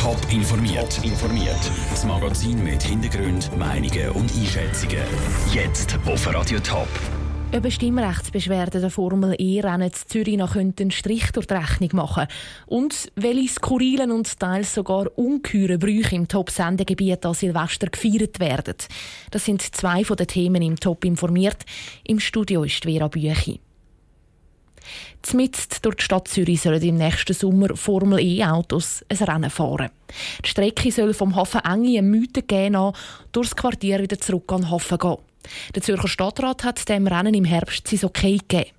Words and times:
Top 0.00 0.16
informiert. 0.32 0.96
Top 0.96 1.04
informiert. 1.04 1.70
Das 1.90 2.06
Magazin 2.06 2.64
mit 2.64 2.82
Hintergrund, 2.82 3.54
Meinungen 3.58 4.08
und 4.12 4.34
Einschätzungen. 4.34 5.04
Jetzt 5.52 5.98
auf 6.06 6.26
Radio 6.34 6.58
Top. 6.60 6.88
Über 7.54 7.70
Stimmrechtsbeschwerden 7.70 8.80
der 8.80 8.88
Formel 8.88 9.34
E-Rennen 9.38 9.92
Zürich 9.92 10.38
noch 10.38 10.56
einen 10.56 10.90
Strich 10.90 11.32
durch 11.32 11.44
die 11.44 11.52
Rechnung 11.52 11.90
machen 11.92 12.28
und 12.64 13.12
welche 13.14 13.52
skurrilen 13.52 14.10
und 14.10 14.40
teils 14.40 14.72
sogar 14.72 15.06
ungeheuren 15.18 15.78
Brüche 15.78 16.16
im 16.16 16.28
Top-Sendegebiet 16.28 17.26
an 17.26 17.34
Silvester 17.34 17.88
gefeiert 17.88 18.40
werden. 18.40 18.76
Das 19.30 19.44
sind 19.44 19.60
zwei 19.60 20.06
von 20.06 20.16
den 20.16 20.28
Themen 20.28 20.62
im 20.62 20.80
Top 20.80 21.04
informiert. 21.04 21.66
Im 22.04 22.20
Studio 22.20 22.64
ist 22.64 22.84
Vera 22.84 23.08
Büchi. 23.08 23.60
Zmitzt 25.22 25.84
durch 25.84 25.96
die 25.96 26.04
Stadt 26.04 26.28
Zürich 26.28 26.62
sollen 26.62 26.82
im 26.82 26.96
nächsten 26.96 27.34
Sommer 27.34 27.76
Formel 27.76 28.20
E-Autos 28.20 29.04
ein 29.08 29.16
Rennen 29.16 29.50
fahren. 29.50 29.90
Die 30.44 30.48
Strecke 30.48 30.90
soll 30.90 31.14
vom 31.14 31.36
Hafen 31.36 31.60
Engi 31.64 31.98
eine 31.98 32.06
Mythe 32.06 32.42
gehen, 32.42 32.76
durchs 33.32 33.56
Quartier 33.56 34.00
wieder 34.00 34.18
zurück 34.18 34.50
an 34.52 34.62
den 34.62 34.70
Hafen 34.70 34.98
gehen. 34.98 35.18
Der 35.74 35.82
Zürcher 35.82 36.08
Stadtrat 36.08 36.64
hat 36.64 36.88
dem 36.88 37.06
Rennen 37.06 37.34
im 37.34 37.44
Herbst 37.44 37.88
sein 37.88 38.04
Okay 38.04 38.38
gegeben. 38.38 38.70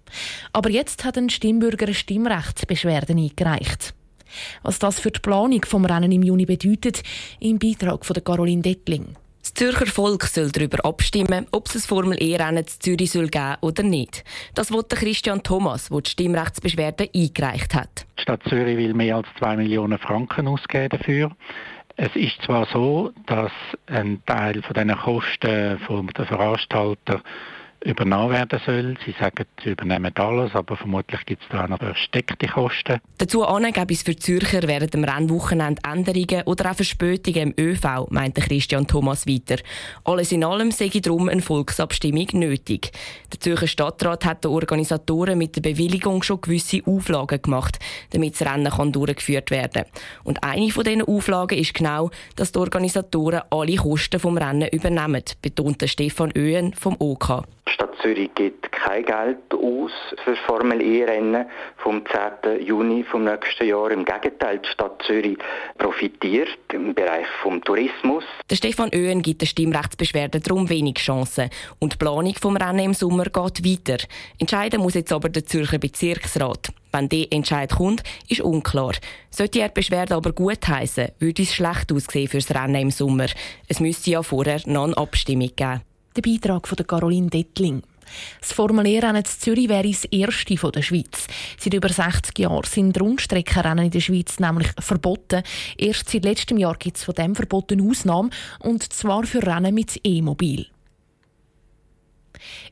Aber 0.53 0.69
jetzt 0.69 1.03
hat 1.03 1.17
ein 1.17 1.29
Stimmbürger 1.29 1.85
eine 1.85 1.95
Stimmrechtsbeschwerde 1.95 3.13
eingereicht. 3.13 3.93
Was 4.63 4.79
das 4.79 4.99
für 4.99 5.11
die 5.11 5.19
Planung 5.19 5.63
vom 5.65 5.85
Rennen 5.85 6.11
im 6.11 6.23
Juni 6.23 6.45
bedeutet, 6.45 7.03
im 7.39 7.59
Beitrag 7.59 8.05
von 8.05 8.23
Caroline 8.23 8.61
Dettling. 8.61 9.15
Das 9.41 9.55
Zürcher 9.55 9.87
Volk 9.87 10.25
soll 10.25 10.51
darüber 10.51 10.85
abstimmen, 10.85 11.47
ob 11.51 11.67
es 11.67 11.75
ein 11.75 11.81
Formel-E-Rennen 11.81 12.67
zu 12.67 12.77
Zürich 12.77 13.11
soll 13.11 13.27
geben 13.27 13.55
oder 13.61 13.81
nicht. 13.81 14.23
Das 14.53 14.71
wollte 14.71 14.95
Christian 14.95 15.41
Thomas, 15.41 15.89
der 15.89 16.01
die 16.01 16.09
Stimmrechtsbeschwerde 16.11 17.09
eingereicht 17.13 17.73
hat. 17.73 18.05
Die 18.19 18.21
Stadt 18.21 18.41
Zürich 18.47 18.77
will 18.77 18.93
mehr 18.93 19.15
als 19.15 19.27
2 19.39 19.57
Millionen 19.57 19.97
Franken 19.97 20.47
ausgeben 20.47 20.89
dafür. 20.89 21.31
Es 21.97 22.15
ist 22.15 22.39
zwar 22.45 22.67
so, 22.71 23.11
dass 23.25 23.51
ein 23.87 24.21
Teil 24.25 24.61
von 24.61 24.73
diesen 24.75 24.95
Kosten 24.95 25.79
der 26.17 26.25
Veranstalter 26.27 27.21
übernommen 27.83 28.31
werden 28.31 28.59
soll. 28.65 28.97
Sie 29.05 29.13
sagen, 29.19 29.45
sie 29.63 29.71
übernehmen 29.71 30.11
alles, 30.15 30.53
aber 30.53 30.75
vermutlich 30.77 31.25
gibt 31.25 31.41
es 31.43 31.49
da 31.49 31.63
auch 31.63 31.67
noch 31.67 31.79
versteckte 31.79 32.47
Kosten. 32.47 32.99
Dazu 33.17 33.41
gäbe 33.41 33.93
es 33.93 34.03
für 34.03 34.15
Zürcher 34.15 34.61
während 34.63 34.93
dem 34.93 35.03
Rennwochenende 35.03 35.81
Änderungen 35.83 36.43
oder 36.45 36.71
auch 36.71 36.75
Verspätungen 36.75 37.53
im 37.53 37.65
ÖV, 37.65 38.07
meinte 38.09 38.41
Christian 38.41 38.87
Thomas 38.87 39.25
weiter. 39.27 39.61
Alles 40.03 40.31
in 40.31 40.43
allem 40.43 40.71
sei 40.71 40.89
darum 41.01 41.29
eine 41.29 41.41
Volksabstimmung 41.41 42.27
nötig. 42.33 42.91
Der 43.31 43.39
Zürcher 43.39 43.67
Stadtrat 43.67 44.25
hat 44.25 44.43
den 44.43 44.51
Organisatoren 44.51 45.37
mit 45.37 45.55
der 45.55 45.61
Bewilligung 45.61 46.21
schon 46.23 46.41
gewisse 46.41 46.81
Auflagen 46.85 47.41
gemacht, 47.41 47.79
damit 48.11 48.39
das 48.39 48.47
Rennen 48.47 48.71
kann 48.71 48.91
durchgeführt 48.91 49.49
werden 49.49 49.85
Und 50.23 50.43
eine 50.43 50.69
von 50.69 50.83
diesen 50.83 51.01
Auflagen 51.01 51.57
ist 51.57 51.73
genau, 51.73 52.11
dass 52.35 52.51
die 52.51 52.59
Organisatoren 52.59 53.41
alle 53.49 53.75
Kosten 53.75 54.19
vom 54.19 54.37
Rennen 54.37 54.69
übernehmen, 54.69 55.23
betonte 55.41 55.87
Stefan 55.87 56.31
Öhen 56.35 56.73
vom 56.73 56.95
OK. 56.99 57.43
Die 57.71 57.75
Stadt 57.75 57.95
Zürich 58.01 58.29
gibt 58.35 58.69
kein 58.73 59.05
Geld 59.05 59.37
aus 59.53 59.91
für 60.25 60.35
Formel 60.45 60.81
E-Rennen 60.81 61.45
vom 61.77 62.03
10. 62.05 62.65
Juni 62.65 63.05
vom 63.09 63.23
nächsten 63.23 63.65
Jahr. 63.65 63.91
Im 63.91 64.03
Gegenteil, 64.03 64.59
die 64.59 64.67
Stadt 64.67 65.01
Zürich 65.07 65.37
profitiert 65.77 66.49
im 66.73 66.93
Bereich 66.93 67.25
vom 67.41 67.63
Tourismus. 67.63 68.25
Der 68.49 68.57
Stefan 68.57 68.93
Öhen 68.93 69.21
gibt 69.21 69.39
der 69.39 69.45
Stimmrechtsbeschwerde 69.45 70.41
darum 70.41 70.69
wenig 70.69 70.95
Chancen 70.95 71.49
und 71.79 71.93
die 71.93 71.97
Planung 71.97 72.35
vom 72.41 72.57
Rennen 72.57 72.79
im 72.87 72.93
Sommer 72.93 73.23
geht 73.23 73.63
weiter. 73.65 74.03
Entscheiden 74.37 74.81
muss 74.81 74.95
jetzt 74.95 75.13
aber 75.13 75.29
der 75.29 75.45
Zürcher 75.45 75.79
Bezirksrat. 75.79 76.73
Wenn 76.91 77.07
der 77.07 77.31
Entscheid 77.31 77.71
kommt, 77.71 78.03
ist 78.27 78.41
unklar. 78.41 78.95
Sollte 79.29 79.61
er 79.61 79.69
die 79.69 79.75
Beschwerde 79.75 80.15
aber 80.15 80.33
gut 80.33 80.67
heißen, 80.67 81.07
würde 81.19 81.43
es 81.43 81.53
schlecht 81.53 81.93
aussehen 81.93 82.27
fürs 82.27 82.53
Rennen 82.53 82.75
im 82.75 82.91
Sommer. 82.91 83.27
Es 83.69 83.79
müsste 83.79 84.11
ja 84.11 84.23
vorher 84.23 84.59
noch 84.65 84.83
eine 84.83 84.97
Abstimmung 84.97 85.51
geben. 85.55 85.81
Der 86.15 86.21
Beitrag 86.21 86.67
von 86.67 86.77
Caroline 86.85 87.29
Dettling. 87.29 87.83
Das 88.41 88.51
Formulieren 88.51 89.15
in 89.15 89.23
Zürich 89.23 89.69
wäre 89.69 89.87
das 89.87 90.03
erste 90.05 90.57
von 90.57 90.73
der 90.73 90.81
Schweiz. 90.81 91.27
Seit 91.57 91.73
über 91.73 91.87
60 91.87 92.37
Jahren 92.39 92.65
sind 92.65 92.99
Rundstreckenrennen 92.99 93.85
in 93.85 93.91
der 93.91 94.01
Schweiz 94.01 94.37
nämlich 94.39 94.67
verboten. 94.79 95.43
Erst 95.77 96.09
seit 96.09 96.25
letztem 96.25 96.57
Jahr 96.57 96.75
gibt 96.75 96.97
es 96.97 97.05
von 97.05 97.15
dem 97.15 97.35
Verbot 97.35 97.71
eine 97.71 97.83
Ausnahme, 97.83 98.29
und 98.59 98.91
zwar 98.91 99.23
für 99.23 99.45
Rennen 99.45 99.73
mit 99.73 100.01
E-Mobil. 100.03 100.67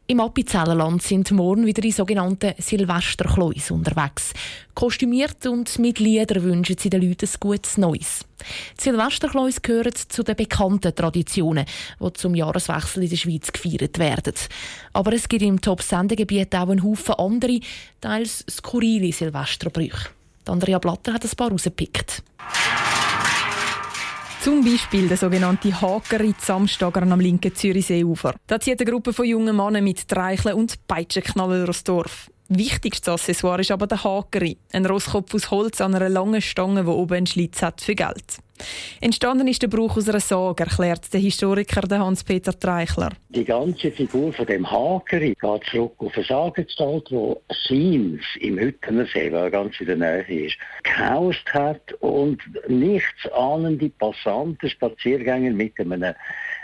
Im 0.10 0.22
Appenzellerland 0.22 1.04
sind 1.04 1.30
morgen 1.30 1.68
wieder 1.68 1.84
die 1.84 1.92
sogenannten 1.92 2.56
Silvesterkleus 2.58 3.70
unterwegs. 3.70 4.34
Kostümiert 4.74 5.46
und 5.46 5.78
mit 5.78 6.00
Liedern 6.00 6.42
wünschen 6.42 6.80
sie 6.80 6.90
den 6.90 7.08
Leuten 7.08 7.28
ein 7.28 7.40
gutes 7.40 7.78
Neues. 7.78 8.26
Die 8.80 8.86
Silvesterkleus 8.86 9.62
gehören 9.62 9.94
zu 9.94 10.24
den 10.24 10.36
bekannten 10.36 10.96
Traditionen, 10.96 11.66
die 12.04 12.14
zum 12.14 12.34
Jahreswechsel 12.34 13.04
in 13.04 13.10
der 13.12 13.18
Schweiz 13.18 13.52
gefeiert 13.52 14.00
werden. 14.00 14.34
Aber 14.94 15.14
es 15.14 15.30
gibt 15.30 15.44
im 15.44 15.62
Top-Sendegebiet 15.62 16.56
auch 16.56 16.70
einen 16.70 16.84
Haufen 16.84 17.14
andere, 17.14 17.60
teils 18.02 18.44
skurrile 18.50 19.14
Silvesterbrüche. 19.14 20.10
Andrea 20.48 20.80
Blatter 20.80 21.14
hat 21.14 21.24
ein 21.24 21.38
paar 21.38 21.52
rausgepickt. 21.52 22.24
Zum 24.42 24.64
Beispiel 24.64 25.10
der 25.10 25.18
sogenannte 25.18 25.82
Hakeritz 25.82 26.46
Samstag 26.46 26.96
am 26.96 27.20
linken 27.20 27.54
Zürichseeufer. 27.54 28.36
Da 28.48 28.58
zieht 28.58 28.80
eine 28.80 28.90
Gruppe 28.90 29.12
von 29.12 29.26
jungen 29.26 29.56
Männern 29.56 29.84
mit 29.84 30.08
Treicheln 30.08 30.56
und 30.56 30.88
Peitschenknallen 30.88 31.66
durchs 31.66 31.84
Dorf. 31.84 32.32
Wichtigstes 32.52 33.14
Accessoire 33.14 33.62
ist 33.62 33.70
aber 33.70 33.86
der 33.86 34.04
Hakeri, 34.04 34.58
ein 34.74 34.84
Rosskopf 34.84 35.36
aus 35.36 35.52
Holz 35.52 35.82
an 35.82 35.94
einer 35.94 36.10
langen 36.10 36.42
Stange, 36.42 36.82
die 36.82 36.90
oben 36.90 37.18
einen 37.18 37.28
Schlitz 37.28 37.62
hat 37.62 37.80
für 37.80 37.94
Geld. 37.94 38.40
Entstanden 39.02 39.48
ist 39.48 39.62
der 39.62 39.68
Brauch 39.68 39.96
aus 39.96 40.10
einer 40.10 40.20
Sage, 40.20 40.64
erklärt 40.64 41.14
der 41.14 41.20
Historiker 41.20 42.00
Hans-Peter 42.00 42.58
Treichler. 42.58 43.12
Die 43.30 43.46
ganze 43.46 43.92
Figur 43.92 44.34
von 44.34 44.48
dem 44.48 44.70
Hakeri 44.70 45.36
geht 45.40 45.64
zurück 45.70 45.94
auf 46.00 46.16
eine 46.16 46.26
Sagengestalt, 46.26 47.08
die 47.12 47.36
Sims 47.68 48.26
im 48.40 48.58
Hüttenersee, 48.58 49.30
der 49.30 49.52
ganz 49.52 49.80
in 49.80 49.86
der 49.86 49.98
Nähe 49.98 50.48
ist, 50.48 50.58
gehaust 50.82 51.54
hat 51.54 51.94
und 52.00 52.42
nichts 52.68 53.32
ahnende 53.32 53.90
Passanten, 53.90 54.68
Spaziergänger 54.68 55.52
mit 55.52 55.80
einem 55.80 56.16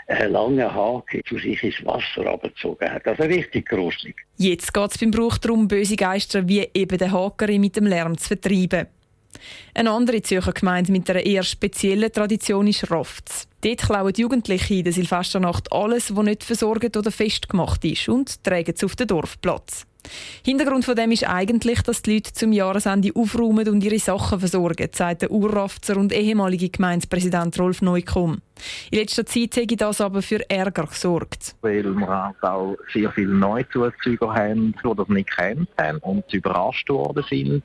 einen 0.06 0.32
langen 0.32 0.74
Haken 0.74 1.20
zu 1.26 1.38
sich 1.38 1.62
ins 1.62 1.84
Wasser 1.84 2.26
abgezogen 2.26 2.90
hat. 2.90 3.06
Also 3.06 3.24
richtig 3.24 3.68
gruselig. 3.68 4.16
Jetzt 4.36 4.72
geht 4.72 4.90
es 4.90 4.98
beim 4.98 5.10
Brauch 5.10 5.38
darum, 5.38 5.66
böse 5.66 5.96
Geister 5.96 6.46
wie 6.48 6.68
eben 6.74 6.98
den 6.98 7.12
Hakeri 7.12 7.58
mit 7.58 7.76
dem 7.76 7.86
Lärm 7.86 8.16
zu 8.16 8.28
vertreiben. 8.28 8.86
Eine 9.74 9.90
andere 9.90 10.22
Zürcher 10.22 10.52
Gemeinde 10.52 10.92
mit 10.92 11.08
einer 11.10 11.24
eher 11.24 11.42
speziellen 11.42 12.12
Tradition 12.12 12.66
ist 12.66 12.90
Rofts. 12.90 13.48
Dort 13.62 13.82
klauen 13.82 14.12
Jugendliche 14.16 14.74
in 14.74 14.84
der 14.84 14.92
Silvesternacht 14.92 15.72
alles, 15.72 16.14
was 16.14 16.24
nicht 16.24 16.44
versorgt 16.44 16.96
oder 16.96 17.10
festgemacht 17.10 17.84
ist 17.84 18.08
und 18.08 18.42
tragen 18.44 18.74
es 18.74 18.84
auf 18.84 18.96
den 18.96 19.08
Dorfplatz. 19.08 19.86
Hintergrund 20.44 20.84
von 20.84 20.94
dem 20.94 21.10
ist 21.10 21.28
eigentlich, 21.28 21.82
dass 21.82 22.02
die 22.02 22.14
Leute 22.14 22.32
zum 22.32 22.52
Jahresende 22.52 23.10
aufräumen 23.14 23.68
und 23.68 23.82
ihre 23.82 23.98
Sachen 23.98 24.40
versorgen, 24.40 24.88
sagt 24.92 25.22
der 25.22 25.30
Urrafzer 25.30 25.96
und 25.96 26.12
ehemalige 26.12 26.68
Gemeindepräsident 26.68 27.58
Rolf 27.58 27.82
Neukomm. 27.82 28.40
In 28.90 28.98
letzter 28.98 29.26
Zeit 29.26 29.56
hätte 29.56 29.76
das 29.76 30.00
aber 30.00 30.22
für 30.22 30.48
Ärger 30.48 30.86
gesorgt. 30.86 31.56
Weil 31.60 31.84
wir 31.94 32.34
auch 32.42 32.76
sehr 32.92 33.10
viele 33.12 33.34
Neuzuzüger 33.34 34.32
haben, 34.32 34.74
die 34.82 34.96
das 34.96 35.08
nicht 35.08 35.30
kennen 35.36 35.66
und 36.02 36.32
überrascht 36.32 36.88
worden 36.88 37.24
sind 37.28 37.64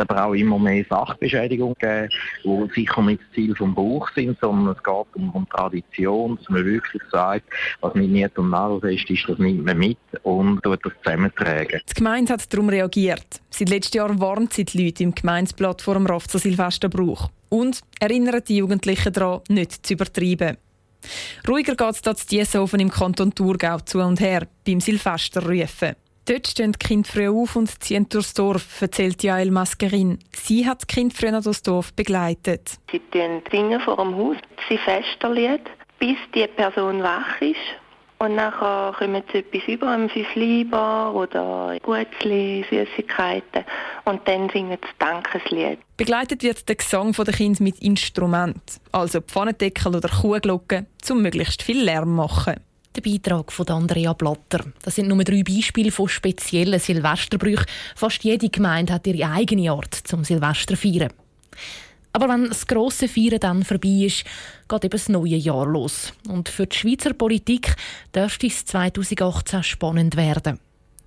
aber 0.00 0.26
auch 0.26 0.34
immer 0.34 0.58
mehr 0.58 0.84
Sachbeschädigungen 0.88 1.76
geben, 1.78 2.08
die 2.44 2.70
sicher 2.74 3.02
nicht 3.02 3.20
das 3.20 3.34
Ziel 3.34 3.54
vom 3.54 3.74
Buch 3.74 4.08
sind, 4.14 4.38
sondern 4.40 4.74
es 4.76 4.82
geht 4.82 5.06
um, 5.14 5.30
um 5.30 5.48
Tradition, 5.48 6.36
dass 6.36 6.48
man 6.48 6.64
wirklich 6.64 7.02
sagt, 7.10 7.44
was 7.80 7.94
mit 7.94 8.10
Niet 8.10 8.36
und 8.38 8.50
Nadelfest 8.50 9.10
ist, 9.10 9.28
das 9.28 9.38
nimmt 9.38 9.64
man 9.64 9.78
mit 9.78 9.98
und 10.22 10.62
tut 10.62 10.84
das 10.84 10.92
zusammentragen. 11.04 11.80
Die 11.88 11.94
Gemeinde 11.94 12.32
hat 12.32 12.52
darum 12.52 12.68
reagiert. 12.68 13.40
Seit 13.50 13.68
letztem 13.68 13.98
Jahr 13.98 14.20
warnt 14.20 14.52
sie 14.52 14.64
die 14.64 14.84
Leute 14.84 15.02
im 15.02 15.14
Gemeindeblatt 15.14 15.82
vor 15.82 15.94
dem 15.94 16.06
Rafzer 16.06 16.38
Silvesterbrauch 16.38 17.30
und 17.48 17.80
erinnert 18.00 18.48
die 18.48 18.58
Jugendlichen 18.58 19.12
daran, 19.12 19.40
nicht 19.48 19.86
zu 19.86 19.94
übertreiben. 19.94 20.56
Ruhiger 21.48 21.76
geht 21.76 21.94
es 21.94 22.02
da 22.02 22.14
zu 22.14 22.26
Dieshofen 22.26 22.80
im 22.80 22.90
Kanton 22.90 23.34
Thurgau 23.34 23.78
zu 23.78 24.00
und 24.00 24.20
her 24.20 24.46
beim 24.66 24.80
Silvesterrufen. 24.80 25.94
Dort 26.28 26.46
stehen 26.46 26.72
die 26.72 26.78
Kinder 26.78 27.08
früh 27.08 27.26
auf 27.26 27.56
und 27.56 27.82
ziehen 27.82 28.06
durchs 28.06 28.34
Dorf, 28.34 28.82
erzählt 28.82 29.22
Jael 29.22 29.50
Maskerin. 29.50 30.18
Sie 30.32 30.68
hat 30.68 30.82
das 30.82 30.86
Kind 30.86 31.14
früher 31.14 31.40
durchs 31.40 31.62
Dorf 31.62 31.94
begleitet. 31.94 32.78
Sie 32.92 33.00
singen 33.50 33.80
vor 33.80 33.96
dem 33.96 34.14
Haus, 34.14 34.36
sie 34.68 34.76
Festerlied, 34.76 35.62
bis 35.98 36.18
die 36.34 36.46
Person 36.46 37.02
wach 37.02 37.40
ist. 37.40 37.56
Und 38.18 38.34
nachher 38.34 38.94
kommen 38.98 39.22
sie 39.32 39.38
etwas 39.38 39.62
über, 39.68 39.88
ein 39.88 40.10
Fünfliber 40.10 41.14
oder 41.14 41.78
Gutzli, 41.80 42.62
Süßigkeiten. 42.68 43.64
Und 44.04 44.20
dann 44.28 44.50
singen 44.50 44.76
sie 44.82 44.88
Dankeslied. 44.98 45.78
Begleitet 45.96 46.42
wird 46.42 46.68
der 46.68 46.76
Gesang 46.76 47.12
der 47.12 47.32
Kinder 47.32 47.62
mit 47.62 47.78
Instrument, 47.78 48.80
also 48.92 49.22
Pfannendeckel 49.22 49.96
oder 49.96 50.10
Kuhglocken, 50.10 50.88
um 51.08 51.22
möglichst 51.22 51.62
viel 51.62 51.82
Lärm 51.82 52.10
zu 52.10 52.14
machen. 52.16 52.67
Der 52.98 53.12
Beitrag 53.12 53.52
von 53.52 53.68
Andrea 53.68 54.12
Blatter. 54.12 54.64
Das 54.82 54.96
sind 54.96 55.06
nur 55.06 55.22
drei 55.22 55.44
Beispiele 55.44 55.92
von 55.92 56.08
speziellen 56.08 56.80
Silvesterbrüchen. 56.80 57.66
Fast 57.94 58.24
jede 58.24 58.48
Gemeinde 58.48 58.92
hat 58.92 59.06
ihre 59.06 59.30
eigene 59.30 59.70
Art 59.70 59.94
zum 59.94 60.24
Silvester 60.24 60.76
feiern. 60.76 61.12
Aber 62.12 62.28
wenn 62.28 62.48
das 62.48 62.66
grosse 62.66 63.06
Feiern 63.06 63.38
dann 63.38 63.62
vorbei 63.62 64.06
ist, 64.06 64.24
geht 64.68 64.84
eben 64.84 64.90
das 64.90 65.08
neue 65.08 65.36
Jahr 65.36 65.68
los. 65.68 66.12
Und 66.28 66.48
für 66.48 66.66
die 66.66 66.76
Schweizer 66.76 67.12
Politik 67.12 67.76
dürfte 68.12 68.48
es 68.48 68.64
2018 68.64 69.62
spannend 69.62 70.16
werden. 70.16 70.58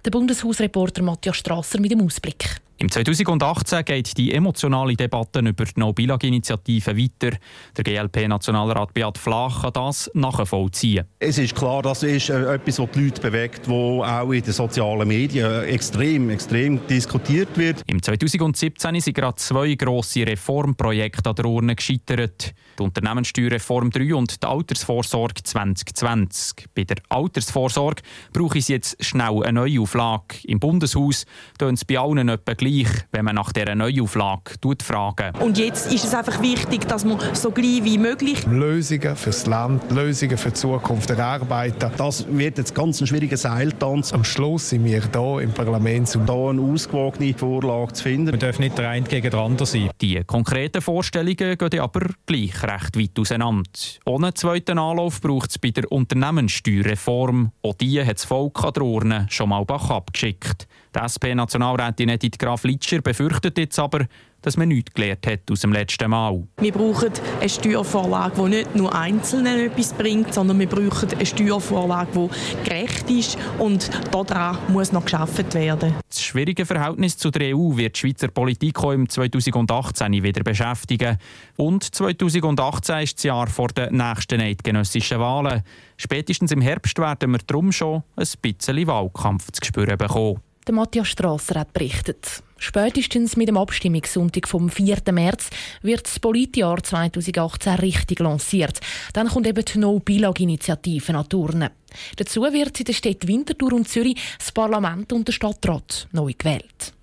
Der 0.05 0.11
Bundeshausreporter 0.11 1.03
Matthias 1.03 1.35
Strasser 1.35 1.81
mit 1.81 1.91
dem 1.91 2.05
Ausblick. 2.05 2.61
Im 2.81 2.89
2018 2.89 3.85
geht 3.85 4.17
die 4.17 4.33
emotionale 4.33 4.95
Debatte 4.95 5.39
über 5.41 5.65
die 5.65 5.79
No-Bilag-Initiative 5.79 6.97
weiter. 6.97 7.37
Der 7.77 7.83
GLP-Nationalrat 7.83 8.95
Beat 8.95 9.19
Flach 9.19 9.61
kann 9.61 9.73
das 9.73 10.09
nachvollziehen. 10.15 11.05
Es 11.19 11.37
ist 11.37 11.53
klar, 11.53 11.83
das 11.83 12.01
ist 12.01 12.31
äh, 12.31 12.55
etwas, 12.55 12.79
was 12.79 12.89
die 12.89 13.03
Leute 13.03 13.21
bewegt, 13.21 13.69
wo 13.69 14.03
auch 14.03 14.31
in 14.31 14.41
den 14.41 14.51
sozialen 14.51 15.07
Medien 15.07 15.63
extrem, 15.65 16.31
extrem 16.31 16.79
diskutiert 16.87 17.55
wird. 17.55 17.83
Im 17.85 18.01
2017 18.01 18.99
sind 18.99 19.13
gerade 19.13 19.35
zwei 19.35 19.75
grosse 19.75 20.25
Reformprojekte 20.25 21.29
an 21.29 21.35
der 21.35 21.45
Urne 21.45 21.75
gescheitert. 21.75 22.55
Die 22.79 22.83
Unternehmenssteuerreform 22.83 23.91
3 23.91 24.15
und 24.15 24.41
die 24.41 24.47
Altersvorsorge 24.47 25.43
2020. 25.43 26.65
Bei 26.73 26.85
der 26.85 26.97
Altersvorsorge 27.09 28.01
brauche 28.33 28.57
ich 28.57 28.69
jetzt 28.69 29.05
schnell 29.05 29.43
eine 29.43 29.59
Neuauflage. 29.59 30.37
Im 30.45 30.59
Bundeshaus 30.59 31.27
tun 31.59 31.75
es 31.75 31.85
bei 31.85 31.99
allen 31.99 32.27
etwa 32.27 32.53
gleich 32.53 32.70
gleich, 32.71 32.87
wenn 33.11 33.25
man 33.25 33.35
nach 33.35 33.51
dieser 33.51 33.75
Neuauflage 33.75 34.55
fragen. 34.83 35.35
Und 35.39 35.57
jetzt 35.57 35.91
ist 35.91 36.05
es 36.05 36.13
einfach 36.13 36.41
wichtig, 36.41 36.87
dass 36.87 37.05
man 37.05 37.19
so 37.33 37.51
gleich 37.51 37.83
wie 37.83 37.97
möglich 37.97 38.45
Lösungen 38.47 39.15
fürs 39.15 39.45
Land, 39.45 39.91
Lösungen 39.91 40.37
für 40.37 40.49
die 40.49 40.55
Zukunft 40.55 41.09
erarbeiten. 41.09 41.91
Das 41.97 42.25
wird 42.29 42.57
jetzt 42.57 42.73
ganz 42.73 43.01
ein 43.01 43.07
schwieriger 43.07 43.37
Seiltanz. 43.37 44.13
Am 44.13 44.23
Schluss 44.23 44.69
sind 44.69 44.85
wir 44.85 45.01
hier 45.01 45.41
im 45.41 45.51
Parlament, 45.51 46.15
um 46.15 46.25
hier 46.25 46.49
eine 46.49 46.61
ausgewogene 46.61 47.33
Vorlage 47.33 47.93
zu 47.93 48.03
finden. 48.03 48.31
Wir 48.31 48.39
dürfen 48.39 48.61
nicht 48.63 48.77
der 48.77 48.89
eine 48.89 49.05
gegen 49.05 49.29
den 49.29 49.39
anderen 49.39 49.65
sein. 49.65 49.89
Die 50.01 50.23
konkreten 50.23 50.81
Vorstellungen 50.81 51.57
gehen 51.57 51.79
aber 51.79 52.07
gleich 52.25 52.63
recht 52.63 52.97
weit 52.97 53.19
auseinander. 53.19 53.69
Ohne 54.05 54.33
zweiten 54.33 54.77
Anlauf 54.77 55.21
braucht 55.21 55.51
es 55.51 55.59
bei 55.59 55.71
der 55.71 55.91
Unternehmenssteuerreform. 55.91 57.51
Auch 57.61 57.75
die 57.75 58.03
hat 58.03 58.17
das 58.17 58.25
Volk 58.25 58.63
an 58.63 58.73
der 58.73 58.83
Urne 58.83 59.27
schon 59.29 59.49
mal 59.49 59.65
bach 59.65 59.89
abgeschickt. 59.89 60.67
Die 60.93 60.99
SP-Nationalrätin 60.99 62.09
Edith 62.09 62.37
Graf 62.37 62.65
Litscher 62.65 63.01
befürchtet 63.01 63.57
jetzt 63.57 63.79
aber, 63.79 64.07
dass 64.41 64.57
man 64.57 64.67
nichts 64.69 64.93
gelernt 64.93 65.25
hat 65.25 65.39
aus 65.49 65.61
dem 65.61 65.71
letzten 65.71 66.09
Mal. 66.09 66.43
Wir 66.59 66.71
brauchen 66.71 67.11
eine 67.39 67.49
Steuervorlage, 67.49 68.43
die 68.43 68.49
nicht 68.49 68.75
nur 68.75 68.93
Einzelnen 68.93 69.71
etwas 69.71 69.93
bringt, 69.93 70.33
sondern 70.33 70.59
wir 70.59 70.67
brauchen 70.67 71.09
eine 71.13 71.25
Steuervorlage, 71.25 72.09
die 72.13 72.69
gerecht 72.69 73.09
ist 73.09 73.37
und 73.59 73.89
daran 74.11 74.57
muss 74.67 74.91
noch 74.91 75.05
geschaffen 75.05 75.53
werden. 75.53 75.95
Das 76.09 76.21
schwierige 76.21 76.65
Verhältnis 76.65 77.17
zu 77.17 77.31
der 77.31 77.55
EU 77.55 77.77
wird 77.77 77.95
die 77.95 77.99
Schweizer 77.99 78.27
Politik 78.27 78.79
auch 78.83 78.91
im 78.91 79.07
2018 79.07 80.11
wieder 80.23 80.43
beschäftigen. 80.43 81.17
Und 81.55 81.83
2018 81.83 82.97
ist 82.99 83.17
das 83.17 83.23
Jahr 83.23 83.47
vor 83.47 83.69
den 83.69 83.95
nächsten 83.95 84.41
eidgenössischen 84.41 85.19
Wahlen. 85.19 85.61
Spätestens 85.95 86.51
im 86.51 86.61
Herbst 86.61 86.97
werden 86.99 87.31
wir 87.31 87.39
darum 87.45 87.71
schon 87.71 88.03
ein 88.15 88.27
bisschen 88.41 88.87
Wahlkampf 88.87 89.51
zu 89.51 89.63
spüren 89.63 89.97
bekommen. 89.97 90.41
Der 90.71 90.77
Matthias 90.77 91.09
Strasser 91.09 91.59
hat 91.59 91.73
berichtet. 91.73 92.43
Spätestens 92.57 93.35
mit 93.35 93.49
dem 93.49 93.57
Abstimmungssonntag 93.57 94.47
vom 94.47 94.69
4. 94.69 94.99
März 95.11 95.49
wird 95.81 96.05
das 96.05 96.17
Politjahr 96.17 96.81
2018 96.81 97.73
richtig 97.73 98.21
lanciert. 98.21 98.79
Dann 99.11 99.27
kommt 99.27 99.47
eben 99.47 99.65
die 99.65 99.77
No-Bilag-Initiative 99.77 101.13
an 101.13 101.27
Turnen. 101.27 101.71
Dazu 102.15 102.43
wird 102.43 102.79
in 102.79 102.85
den 102.85 102.95
Städten 102.95 103.27
Winterthur 103.27 103.73
und 103.73 103.89
Zürich 103.89 104.15
das 104.39 104.53
Parlament 104.53 105.11
und 105.11 105.27
der 105.27 105.33
Stadtrat 105.33 106.07
neu 106.13 106.31
gewählt. 106.37 106.93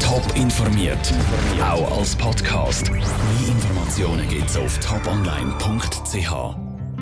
Top 0.00 0.24
informiert, 0.34 1.14
auch 1.62 1.96
als 1.96 2.16
Podcast. 2.16 2.90
Mehr 2.90 3.04
Informationen 3.46 4.28
gibt 4.28 4.50
es 4.50 4.56
auf 4.56 4.80
toponline.ch. 4.80 6.69